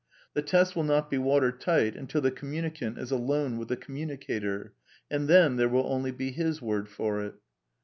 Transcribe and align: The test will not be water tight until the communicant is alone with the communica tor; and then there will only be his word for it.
The 0.33 0.41
test 0.41 0.75
will 0.75 0.83
not 0.83 1.11
be 1.11 1.19
water 1.19 1.51
tight 1.51 1.95
until 1.95 2.21
the 2.21 2.31
communicant 2.31 2.97
is 2.97 3.11
alone 3.11 3.59
with 3.59 3.67
the 3.67 3.77
communica 3.77 4.41
tor; 4.41 4.73
and 5.11 5.27
then 5.27 5.57
there 5.57 5.69
will 5.69 5.85
only 5.85 6.09
be 6.09 6.31
his 6.31 6.59
word 6.59 6.89
for 6.89 7.23
it. 7.23 7.35